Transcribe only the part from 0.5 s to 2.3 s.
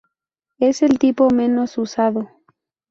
Es el tipo menos usado.